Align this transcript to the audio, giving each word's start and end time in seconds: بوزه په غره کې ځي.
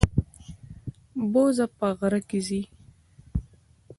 بوزه 1.31 1.65
په 1.77 1.87
غره 1.97 2.21
کې 2.29 2.39
ځي. 2.47 2.61